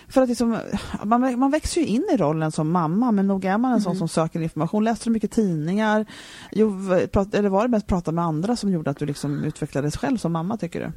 [0.09, 0.59] för att liksom,
[1.05, 3.81] man, man växer ju in i rollen som mamma men nog är man en mm.
[3.81, 4.85] sån som söker information.
[4.85, 6.07] Läste du mycket tidningar?
[6.53, 6.69] Jo,
[7.33, 10.33] eller var det mest prata med andra som gjorde att du liksom utvecklades själv som
[10.33, 10.92] mamma tycker du?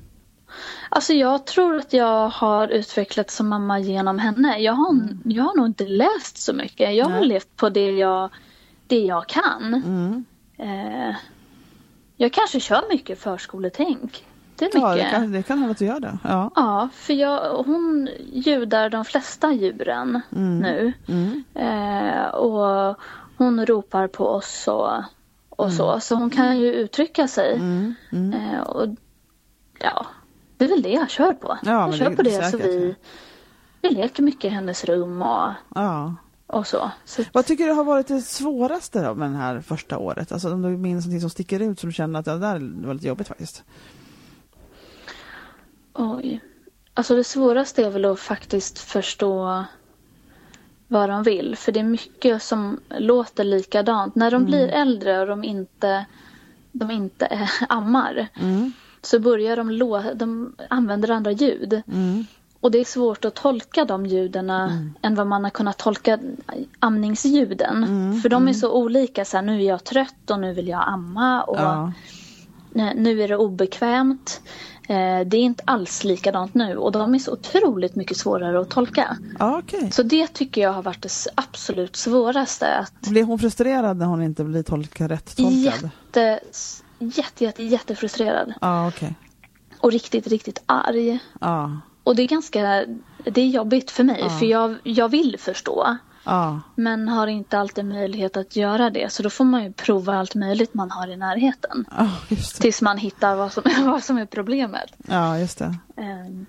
[0.90, 4.60] Alltså jag tror att jag har utvecklats som mamma genom henne.
[4.60, 5.22] Jag har, mm.
[5.26, 6.96] jag har nog inte läst så mycket.
[6.96, 7.18] Jag Nej.
[7.18, 8.30] har levt på det jag,
[8.88, 9.74] det jag kan.
[9.74, 10.26] Mm.
[10.58, 11.16] Eh,
[12.18, 14.26] jag kanske kör mycket förskoletänk
[14.62, 14.90] jättemycket.
[14.90, 16.18] Ja, det kan, det kan hända att du gör det.
[16.24, 20.60] Ja, ja för jag, hon ljudar de flesta djuren mm.
[20.60, 20.94] nu.
[21.08, 21.44] Mm.
[21.54, 22.96] Eh, och
[23.38, 24.92] hon ropar på oss och,
[25.50, 25.78] och mm.
[25.78, 26.00] så.
[26.00, 27.56] Så hon kan ju uttrycka sig.
[27.56, 27.96] Mm.
[28.12, 28.34] Mm.
[28.34, 28.88] Eh, och
[29.80, 30.06] Ja,
[30.58, 31.58] det är väl det jag kör på.
[31.64, 32.96] Ja, jag kör det, på det, det så vi,
[33.82, 36.16] vi leker mycket i hennes rum och ja.
[36.48, 36.92] Och så.
[37.06, 37.24] så.
[37.34, 40.32] Vad tycker du har varit det svåraste då med det här första året?
[40.32, 42.94] Alltså om du minns någonting som sticker ut som du känner att det där var
[42.94, 43.64] lite jobbigt faktiskt?
[45.94, 46.42] Oj.
[46.94, 49.64] Alltså det svåraste är väl att faktiskt förstå
[50.88, 51.56] vad de vill.
[51.56, 54.16] För det är mycket som låter likadant.
[54.16, 54.46] När de mm.
[54.46, 56.06] blir äldre och de inte,
[56.72, 58.72] de inte ammar mm.
[59.02, 61.82] så börjar de, lå de använder andra ljud.
[61.88, 62.26] Mm.
[62.60, 64.94] Och det är svårt att tolka de ljuden mm.
[65.02, 66.20] än vad man har kunnat tolka
[66.80, 67.84] amningsljuden.
[67.84, 68.22] Mm.
[68.22, 68.54] För de är mm.
[68.54, 69.26] så olika.
[69.26, 71.44] Så här, nu är jag trött och nu vill jag amma.
[71.44, 71.92] Och ja.
[72.96, 74.42] Nu är det obekvämt.
[74.90, 78.70] Eh, det är inte alls likadant nu och de är så otroligt mycket svårare att
[78.70, 79.18] tolka.
[79.40, 79.92] Okay.
[79.92, 82.76] Så det tycker jag har varit det absolut svåraste.
[82.76, 83.02] Att...
[83.02, 85.64] Blir hon frustrerad när hon inte blir tolka, rätt tolkad?
[85.64, 86.40] Jätte,
[87.00, 88.54] jätte, jätte, jättefrustrerad.
[88.62, 89.10] Ah, okay.
[89.80, 91.20] Och riktigt, riktigt arg.
[91.40, 91.70] Ah.
[92.04, 92.86] Och det är ganska,
[93.24, 94.30] det är jobbigt för mig ah.
[94.30, 95.98] för jag, jag vill förstå.
[96.24, 96.62] Ja.
[96.76, 99.12] Men har inte alltid möjlighet att göra det.
[99.12, 101.86] Så då får man ju prova allt möjligt man har i närheten.
[101.98, 102.10] Ja,
[102.60, 104.94] Tills man hittar vad som, vad som är problemet.
[105.08, 105.76] Ja, just det.
[105.96, 106.46] Um,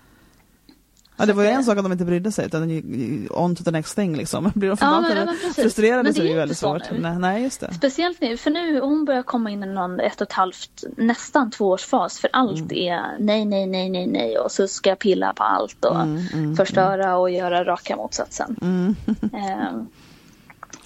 [1.21, 2.63] Ja, det var ju en sak att de inte brydde sig utan
[3.31, 4.45] on to the next thing liksom.
[4.55, 6.83] Blir de förbannade, ja, frustrerade så är det ju väldigt svårt.
[6.99, 7.75] Nej, nej, just det.
[7.75, 11.51] Speciellt nu, för nu hon börjar komma in i någon ett och ett halvt, nästan
[11.51, 12.77] två års fas för allt mm.
[12.77, 16.23] är nej, nej, nej, nej, nej och så ska jag pilla på allt och mm,
[16.33, 17.17] mm, förstöra mm.
[17.17, 18.57] och göra raka motsatsen.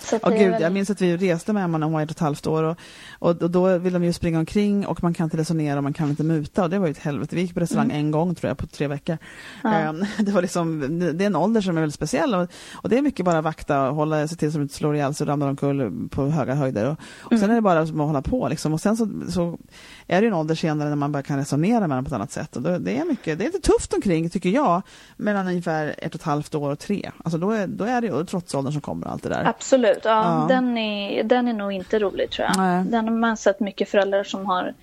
[0.04, 2.16] Så oh, gud, jag minns att vi reste med Emma när hon var ett och
[2.16, 2.78] ett halvt år och,
[3.18, 5.92] och, och, då vill de ju springa omkring och man kan inte resonera och man
[5.92, 7.36] kan inte muta och det var ju ett helvete.
[7.36, 7.96] Vi gick på restaurang mm.
[7.96, 9.18] en gång tror jag på tre veckor.
[9.62, 9.88] Ja.
[9.88, 12.98] Um, det, var liksom, det är en ålder som är väldigt speciell och, och det
[12.98, 15.28] är mycket bara vakta och hålla, se till så att inte slår ihjäl sig och
[15.28, 16.86] ramlar omkull på höga höjder.
[16.86, 17.40] Och, och mm.
[17.40, 18.72] sen är det bara att hålla på liksom.
[18.72, 19.58] och sen så, så
[20.06, 22.30] är det en ålder senare när man bara kan resonera med dem på ett annat
[22.30, 22.56] sätt.
[22.56, 24.82] Och då, det är mycket, det är lite tufft omkring tycker jag
[25.16, 27.10] mellan ungefär ett och ett halvt år och tre.
[27.24, 29.44] Alltså då är, då är det ju trotsåldern som kommer och allt det där.
[29.44, 30.46] Absolut, ja, ja.
[30.48, 32.56] Den, är, den är nog inte rolig tror jag.
[32.56, 32.84] Nej.
[32.84, 34.74] Den har man sett mycket föräldrar som har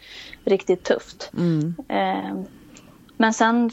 [0.45, 1.31] riktigt tufft.
[1.37, 1.75] Mm.
[1.89, 2.43] Eh,
[3.21, 3.69] men sen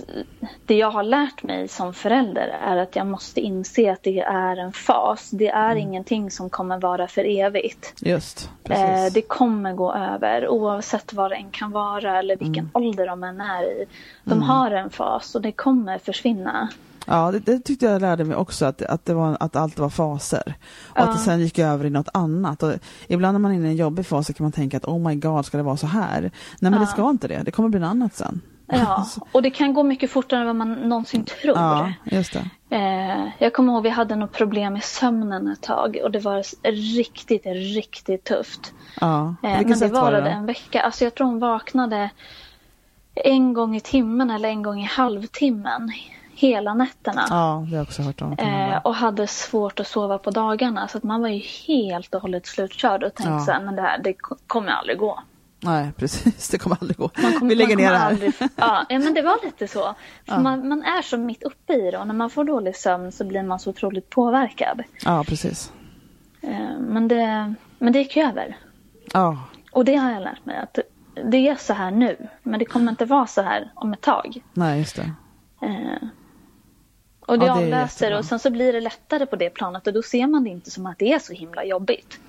[0.67, 4.57] det jag har lärt mig som förälder är att jag måste inse att det är
[4.57, 5.31] en fas.
[5.31, 5.79] Det är mm.
[5.79, 7.95] ingenting som kommer vara för evigt.
[8.01, 12.71] Just, eh, det kommer gå över oavsett vad det än kan vara eller vilken mm.
[12.73, 13.87] ålder de än är i.
[14.25, 14.43] De mm.
[14.43, 16.69] har en fas och det kommer försvinna.
[17.07, 19.91] Ja, det, det, tyckte jag lärde mig också, att, att, det var, att allt var
[19.91, 20.55] faser.
[20.83, 21.03] Och ja.
[21.03, 22.63] att det sen gick över i något annat.
[22.63, 22.73] Och
[23.07, 25.09] ibland när man är inne i en jobbig fas så kan man tänka att oh
[25.09, 26.21] my god, ska det vara så här?
[26.21, 26.79] Nej, men ja.
[26.79, 27.43] det ska inte det.
[27.45, 28.41] Det kommer bli något annat sen.
[28.69, 31.57] Ja, och det kan gå mycket fortare än vad man någonsin tror.
[31.57, 32.77] Ja, just det.
[32.77, 36.45] Eh, jag kommer ihåg vi hade något problem med sömnen ett tag och det var
[36.97, 38.73] riktigt, riktigt tufft.
[39.01, 40.83] Ja, eh, men det varade det en vecka.
[40.83, 42.11] Alltså jag tror hon vaknade
[43.15, 45.93] en gång i timmen eller en gång i halvtimmen
[46.39, 47.27] hela nätterna.
[47.31, 48.33] Ja, det har jag också hört om.
[48.33, 52.23] Eh, och hade svårt att sova på dagarna så att man var ju helt och
[52.23, 53.41] hållet slutkörd och tänkte ja.
[53.41, 54.15] så här, men det här det
[54.47, 55.21] kommer aldrig gå.
[55.61, 56.49] Nej, precis.
[56.49, 57.09] Det kommer aldrig gå.
[57.09, 58.09] Kommer, Vi lägger ner det här.
[58.11, 59.95] Aldrig, ja, men det var lite så.
[60.25, 60.39] Ja.
[60.39, 63.25] Man, man, är så mitt uppe i det och när man får dålig sömn så
[63.25, 64.83] blir man så otroligt påverkad.
[65.05, 65.73] Ja, precis.
[66.41, 68.57] Eh, men det, men det gick ju över.
[69.13, 69.39] Ja.
[69.73, 70.79] Och det har jag lärt mig att
[71.25, 74.43] det är så här nu, men det kommer inte vara så här om ett tag.
[74.53, 75.11] Nej, just det.
[75.63, 76.09] Eh,
[77.21, 79.93] och det, ja, det avlöser och sen så blir det lättare på det planet och
[79.93, 82.21] då ser man det inte som att det är så himla jobbigt.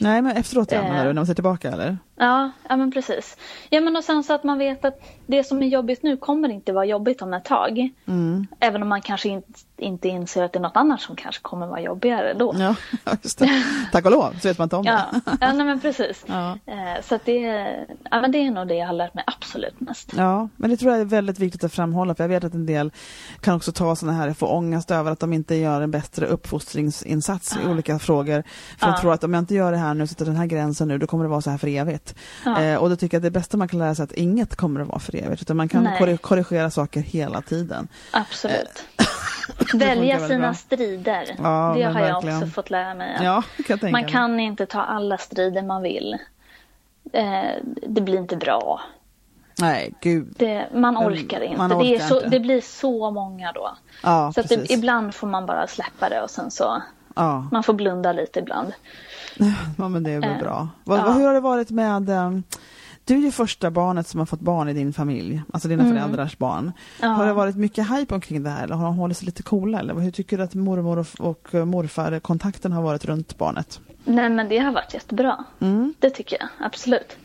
[0.00, 1.98] Nej, men efteråt ja, menar du, när man ser tillbaka eller?
[2.16, 3.36] Ja, ja men precis.
[3.70, 6.48] Ja men och sen så att man vet att det som är jobbigt nu kommer
[6.48, 7.90] inte vara jobbigt om ett tag.
[8.06, 8.46] Mm.
[8.60, 11.66] Även om man kanske inte, inte inser att det är något annat som kanske kommer
[11.66, 12.54] vara jobbigare då.
[12.58, 12.74] Ja,
[13.22, 13.64] just det.
[13.92, 14.90] Tack och lov så vet man inte om det.
[14.90, 16.24] Ja, ja nej, men precis.
[16.26, 16.58] Ja.
[16.66, 17.40] Eh, så att det,
[18.10, 20.12] ja, men det är nog det jag har lärt mig absolut mest.
[20.16, 22.66] Ja, men det tror jag är väldigt viktigt att framhålla för jag vet att en
[22.66, 22.92] del
[23.40, 27.56] kan också ta sådana här, få ångest över att de inte gör en bättre uppfostringsinsats
[27.56, 27.68] ja.
[27.68, 28.42] i olika frågor.
[28.78, 28.92] För ja.
[28.92, 30.98] de tror att om jag inte gör det här nu, sätter den här gränsen nu,
[30.98, 32.03] då kommer det vara så här för evigt.
[32.44, 32.62] Ja.
[32.62, 34.56] Eh, och då tycker jag att det bästa man kan lära sig är att inget
[34.56, 36.18] kommer att vara för evigt, utan man kan Nej.
[36.18, 37.88] korrigera saker hela tiden.
[38.10, 38.84] Absolut.
[38.98, 39.04] Eh,
[39.74, 41.36] Välja sina strider.
[41.38, 42.08] Ja, det har verkligen.
[42.08, 43.18] jag också fått lära mig.
[43.22, 46.18] Ja, kan man kan inte ta alla strider man vill.
[47.12, 47.50] Eh,
[47.86, 48.80] det blir inte bra.
[49.60, 50.34] Nej, gud.
[50.38, 51.58] Det, man orkar inte.
[51.58, 52.28] Man orkar det, så, inte.
[52.28, 53.76] det, blir så många då.
[54.02, 56.82] Ja, så det, ibland får man bara släppa det och sen så
[57.14, 57.48] ja.
[57.52, 58.72] man får blunda lite ibland.
[59.78, 60.68] Ja men det är väl eh, bra.
[60.84, 61.12] Vad, ja.
[61.12, 62.42] Hur har det varit med um,
[63.04, 65.94] du är ju första barnet som har fått barn i din familj, alltså dina mm.
[65.94, 66.72] föräldrars barn.
[67.00, 67.08] Ja.
[67.08, 69.78] Har det varit mycket hype omkring det här eller har de hållit sig lite coola?
[69.78, 73.80] Eller hur tycker du att mormor och, och morfar kontakten har varit runt barnet?
[74.04, 75.44] Nej men det har varit jättebra.
[75.60, 75.94] Mm.
[75.98, 77.16] Det tycker jag, absolut.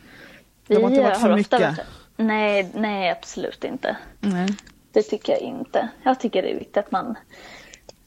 [0.67, 1.61] Vi det har inte varit för mycket?
[1.61, 1.79] Varit...
[2.17, 3.97] Nej, nej absolut inte.
[4.19, 4.47] Nej.
[4.91, 5.89] Det tycker jag inte.
[6.03, 7.15] Jag tycker det är viktigt att man,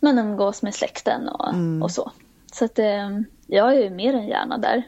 [0.02, 1.82] man umgås med släkten och, mm.
[1.82, 2.12] och så.
[2.52, 3.10] Så att eh,
[3.46, 4.82] jag är ju mer än gärna där.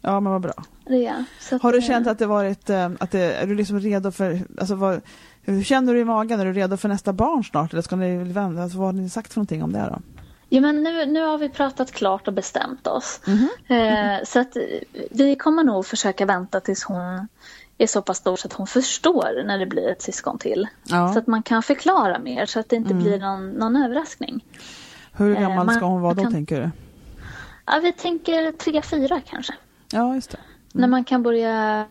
[0.00, 0.64] Ja men vad bra.
[0.84, 1.14] Ja,
[1.62, 4.74] har du känt att det varit, eh, att det, är du liksom redo för, alltså
[4.74, 5.00] vad,
[5.42, 6.40] hur känner du i magen?
[6.40, 7.72] Är du redo för nästa barn snart?
[7.72, 9.98] Eller ska ni vända, alltså, vad har ni sagt för någonting om det då?
[10.48, 13.20] Ja, men nu, nu har vi pratat klart och bestämt oss.
[13.26, 14.18] Mm -hmm.
[14.18, 14.56] eh, så att
[15.10, 17.28] vi kommer nog försöka vänta tills hon
[17.78, 20.68] är så pass stor så att hon förstår när det blir ett syskon till.
[20.84, 21.12] Ja.
[21.12, 23.02] Så att man kan förklara mer så att det inte mm.
[23.02, 24.44] blir någon, någon överraskning.
[25.12, 26.32] Hur gammal eh, man, ska hon vara då kan...
[26.32, 26.70] tänker du?
[27.66, 29.54] Ja, vi tänker tre, fyra kanske.
[29.92, 30.38] Ja, just det.
[30.38, 30.80] Mm.
[30.80, 31.86] När man kan börja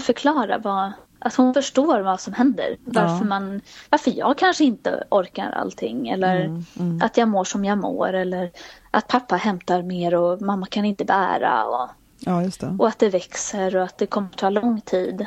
[0.00, 2.76] förklara vad, Alltså hon förstår vad som händer.
[2.84, 3.24] Varför, ja.
[3.24, 6.08] man, varför jag kanske inte orkar allting.
[6.08, 7.02] Eller mm, mm.
[7.02, 8.12] att jag mår som jag mår.
[8.12, 8.50] Eller
[8.90, 11.64] att pappa hämtar mer och mamma kan inte bära.
[11.64, 11.88] Och,
[12.20, 12.76] ja, just det.
[12.78, 15.26] och att det växer och att det kommer ta lång tid.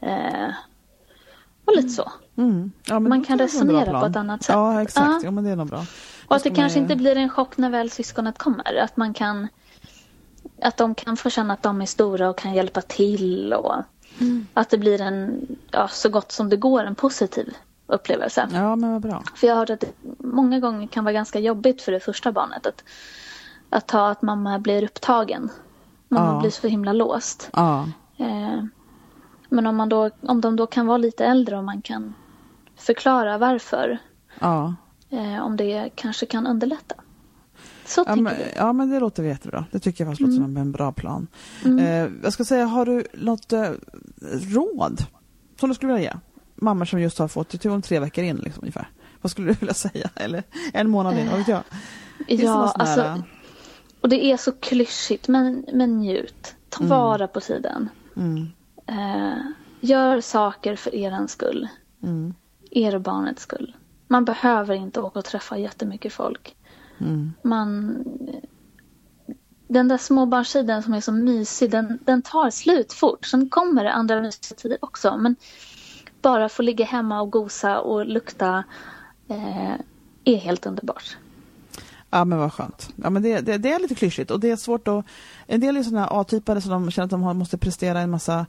[0.00, 0.48] Eh,
[1.64, 2.12] och lite så.
[2.36, 2.72] Mm.
[2.84, 4.54] Ja, man kan resonera på ett annat sätt.
[4.54, 5.06] Ja, exakt.
[5.06, 5.20] Ja.
[5.24, 5.86] ja men det är nog bra.
[6.26, 8.76] Och att det kanske inte blir en chock när väl syskonet kommer.
[8.76, 9.48] Att man kan
[10.62, 13.74] att de kan få känna att de är stora och kan hjälpa till och
[14.18, 14.46] mm.
[14.54, 17.54] att det blir en, ja, så gott som det går, en positiv
[17.86, 18.48] upplevelse.
[18.52, 19.22] Ja, men vad bra.
[19.34, 22.32] För jag har hört att det många gånger kan vara ganska jobbigt för det första
[22.32, 22.84] barnet att,
[23.70, 25.50] att ta att mamma blir upptagen.
[26.08, 26.40] Mamma ja.
[26.40, 27.50] blir så himla låst.
[28.16, 28.64] Eh,
[29.48, 32.14] men om, man då, om de då kan vara lite äldre och man kan
[32.76, 33.98] förklara varför.
[35.10, 36.94] Eh, om det kanske kan underlätta.
[37.86, 39.64] Så ja, men, ja, men det låter jättebra.
[39.70, 40.40] Det tycker jag faktiskt mm.
[40.40, 41.26] låter som en bra plan.
[41.64, 41.78] Mm.
[41.78, 43.70] Eh, jag ska säga, har du något eh,
[44.30, 45.04] råd
[45.60, 46.18] som du skulle vilja ge?
[46.54, 48.88] Mammor som just har fått, det tog tre veckor in liksom, ungefär.
[49.20, 50.10] Vad skulle du vilja säga?
[50.14, 51.62] Eller en månad in, vad vet jag?
[52.26, 53.22] Ja, alltså, här...
[54.04, 56.56] och det är så klyschigt, men, men njut.
[56.68, 56.90] Ta mm.
[56.90, 57.88] vara på tiden.
[58.16, 58.48] Mm.
[58.86, 59.42] Eh,
[59.80, 61.68] gör saker för er skull.
[62.02, 62.34] Mm.
[62.70, 63.76] Er och barnets skull.
[64.08, 66.56] Man behöver inte åka och träffa jättemycket folk.
[66.98, 67.32] Mm.
[67.42, 68.04] Man,
[69.68, 73.26] den där småbarnstiden som är så mysig, den, den tar slut fort.
[73.26, 75.16] Sen kommer det andra mysiga tider också.
[75.16, 75.36] Men
[76.22, 78.64] bara få ligga hemma och gosa och lukta
[79.28, 79.74] eh,
[80.24, 81.16] är helt underbart.
[82.14, 82.92] Ja men vad skönt.
[82.96, 85.04] Ja, men det, det, det, är lite klyschigt och det är svårt att...
[85.46, 88.46] En del är sådana A-typare som de känner att de måste prestera en massa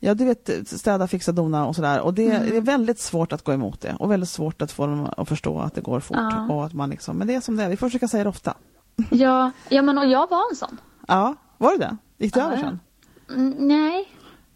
[0.00, 2.00] Ja, du vet, städa, fixa, dona och sådär.
[2.00, 2.56] Och det, mm.
[2.56, 5.60] är väldigt svårt att gå emot det och väldigt svårt att få dem att förstå
[5.60, 6.16] att det går fort.
[6.16, 6.46] Ja.
[6.50, 8.30] Och att man liksom, men det är som det är, vi får försöka säga det
[8.30, 8.54] ofta.
[9.10, 10.80] Ja, ja men och jag var en sån.
[11.08, 11.96] Ja, var det det?
[12.18, 12.80] Gick det ja, över sen?
[13.28, 14.08] Mm, nej.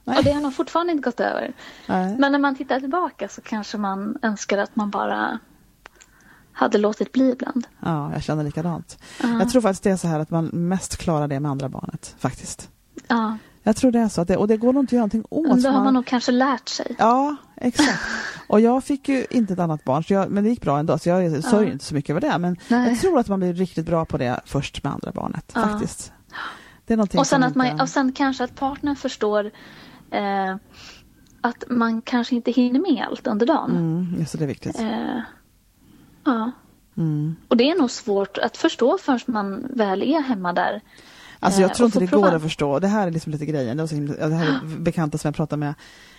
[0.04, 1.52] nej, och det har nog fortfarande inte gått över.
[1.86, 2.16] Nej.
[2.18, 5.38] Men när man tittar tillbaka så kanske man önskar att man bara
[6.56, 7.66] hade låtit bli ibland.
[7.80, 8.98] Ja, jag känner likadant.
[9.24, 11.68] Uh Jag tror faktiskt det är så här att man mest klarar det med andra
[11.68, 12.70] barnet, faktiskt.
[13.08, 13.38] Ja.
[13.62, 15.24] Jag tror det är så, att det, och det går nog inte att göra någonting
[15.30, 15.62] åt.
[15.62, 16.96] Då har man nog kanske lärt sig.
[16.98, 18.00] Ja, exakt.
[18.48, 21.08] Och jag fick ju inte ett annat barn, jag, men det gick bra ändå, så
[21.08, 21.72] jag sörjer ja.
[21.72, 22.38] inte så mycket över det.
[22.38, 22.88] Men Nej.
[22.88, 26.12] jag tror att man blir riktigt bra på det först med andra barnet, faktiskt.
[26.86, 29.50] Det är och, sen att man, och sen kanske att partnern förstår
[30.10, 30.56] eh,
[31.40, 33.70] att man kanske inte hinner med allt under dagen.
[33.70, 34.80] Mm, just det, är viktigt.
[34.80, 35.20] Eh,
[36.26, 36.50] ja.
[36.96, 37.36] Mm.
[37.48, 40.80] Och det är nog svårt att förstå förrän man väl är hemma där.
[41.40, 42.78] Alltså jag eh, tror inte det går att förstå.
[42.78, 43.76] Det här är liksom lite grejen.
[43.76, 45.74] Det, var så himla, det här är bekanta som jag pratade med,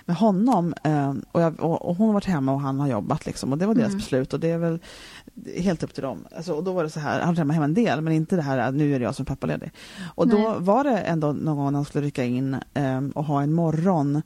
[0.06, 3.52] med honom eh, och, jag, och, hon har varit hemma och han har jobbat liksom
[3.52, 3.98] och det var deras mm.
[3.98, 4.80] beslut och det är väl
[5.58, 6.28] helt upp till dem.
[6.36, 8.42] Alltså, och då var det så här, han var hemma en del men inte det
[8.42, 9.72] här att nu är det jag som är pappaledig.
[10.16, 10.42] Och Nej.
[10.42, 14.22] då var det ändå någon gång han skulle rycka in eh, och ha en morgon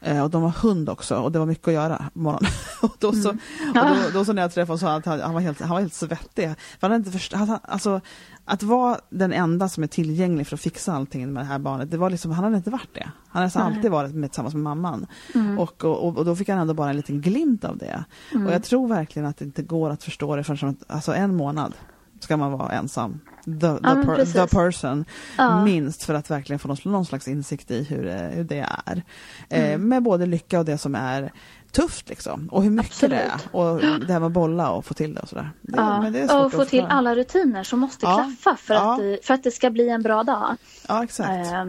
[0.00, 2.50] och de har hund också och det var mycket att göra på morgonen.
[2.82, 3.40] och då, så, mm.
[3.66, 5.60] och då, då, så när jag träffade honom sa han att han, han, var helt,
[5.60, 6.54] han var helt svettig.
[6.80, 8.00] För han inte först, han, alltså,
[8.44, 11.90] att vara den enda som är tillgänglig för att fixa allting med det här barnet,
[11.90, 13.10] det var liksom, han hade inte varit det.
[13.28, 15.06] Han hade alltid varit med, tillsammans med mamman.
[15.34, 15.58] Mm.
[15.58, 18.04] Och, och, och, då fick han ändå bara en liten glimt av det.
[18.32, 18.46] Mm.
[18.46, 21.74] Och jag tror verkligen att det inte går att förstå det förrän alltså en månad
[22.20, 23.20] ska man vara ensam
[23.52, 25.04] the, the, ja, per, the person
[25.38, 25.64] ja.
[25.64, 29.02] minst för att verkligen få någon, slags insikt i hur, hur det är.
[29.48, 29.72] Eh, mm.
[29.72, 31.32] Eh, med både lycka och det som är
[31.72, 33.18] tufft liksom och hur mycket Absolut.
[33.18, 35.50] det är och det här med att bolla och få till det och sådär.
[35.62, 36.10] Det, ja.
[36.12, 39.50] det och få till alla rutiner som måste klaffa för, att, det, för att det
[39.50, 40.56] ska bli en bra dag.
[40.88, 41.52] Ja exakt.
[41.52, 41.64] Eh,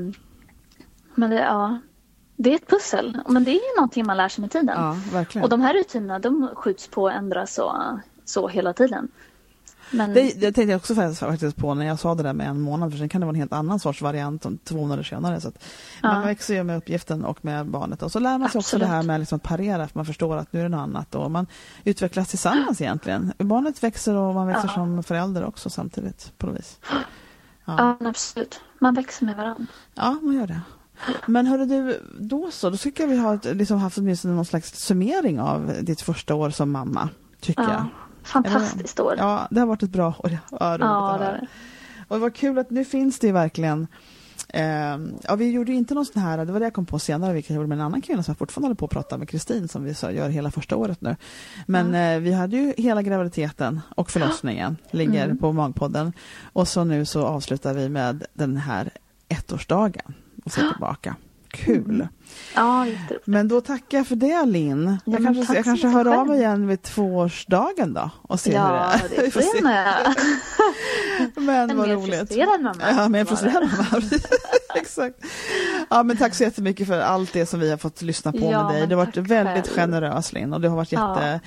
[1.16, 1.80] men det, ja,
[2.36, 4.76] det är ett pussel, men det är någonting man lär sig med tiden.
[4.76, 5.44] Ja, verkligen.
[5.44, 9.12] Och de här rutinerna de skjuts på och ändras så, så hela tiden.
[9.92, 10.14] Men...
[10.14, 12.92] Det, det tänkte jag också faktiskt på när jag sa det där med en månad,
[12.92, 15.42] för sen kan det vara en helt annan sorts variant två månader senare.
[15.42, 15.64] Så att
[16.02, 16.14] ja.
[16.14, 18.64] Man växer ju med uppgiften och med barnet och så lär man sig Absolut.
[18.64, 20.80] också det här med liksom att parera, för man förstår att nu är det något
[20.80, 21.48] annat och man
[21.84, 23.34] utvecklas tillsammans egentligen.
[23.38, 24.74] Barnet växer och man växer ja.
[24.74, 26.80] som förälder också samtidigt på något vis.
[27.66, 27.98] Ja.
[28.00, 28.62] ja, absolut.
[28.80, 29.66] Man växer med varandra.
[29.96, 30.62] Ja, man gör det.
[31.26, 34.80] Men hörru du, då så, då tycker jag vi har liksom haft åtminstone någon slags
[34.80, 37.72] summering av ditt första år som mamma, tycker ja.
[37.72, 37.86] jag.
[38.24, 39.16] Fantastiskt år.
[39.18, 40.38] Ja, det har varit ett bra år.
[40.52, 41.48] Ja, ja det det.
[42.08, 43.88] Och var kul att nu finns det verkligen
[44.50, 47.34] eh, ja, vi gjorde inte någon sån här, det var det jag kom på senare,
[47.34, 49.68] vi gjorde med en annan kvinna som jag fortfarande håller på att prata med, Kristin,
[49.68, 51.16] som vi gör hela första året nu.
[51.66, 52.24] Men mm.
[52.24, 55.38] vi hade ju hela graviditeten och förlossningen, ligger mm.
[55.38, 56.14] på Magpodden.
[56.54, 58.90] Och så nu så avslutar vi med den här
[59.28, 60.14] ettårsdagen
[60.46, 61.16] och ser tillbaka.
[61.52, 61.96] Kul!
[61.96, 62.08] Mm.
[62.56, 62.86] Ja,
[63.26, 64.98] Men då tackar jag för det Linn.
[65.06, 66.20] Ja, jag kanske, jag kanske hör själv.
[66.20, 69.24] av igen vid tvåårsdagen då och ser ja, hur det är.
[69.24, 70.16] det får jag med.
[71.36, 72.14] Men vad roligt.
[72.14, 72.82] En frustrerad mamma.
[72.82, 74.04] Ja, en frustrerad mamma.
[74.76, 75.16] Exakt.
[75.90, 78.64] Ja, men tack så jättemycket för allt det som vi har fått lyssna på ja,
[78.64, 78.88] med dig.
[78.88, 79.92] Du har varit väldigt själv.
[79.92, 81.40] generös Linn och det har varit jätte...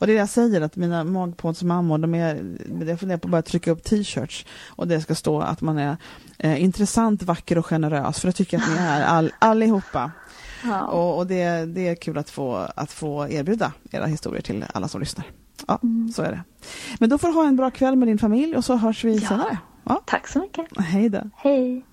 [0.00, 2.56] Och det jag säger att mina magpådsmammor, de är...
[2.86, 5.96] Jag funderar på att börja trycka upp t-shirts och det ska stå att man är
[6.38, 10.10] eh, intressant, vacker och generös för det tycker jag att ni är all, allihopa.
[10.64, 10.86] Ja.
[10.86, 14.88] Och, och det, det är kul att få, att få erbjuda era historier till alla
[14.88, 15.26] som lyssnar.
[15.68, 16.12] Ja, mm.
[16.12, 16.42] så är det.
[16.98, 19.14] Men då får du ha en bra kväll med din familj och så hörs vi
[19.14, 19.28] ja.
[19.28, 19.58] senare.
[19.84, 20.02] Ja.
[20.06, 20.66] Tack så mycket.
[20.78, 21.30] Hej då.
[21.36, 21.84] Hej.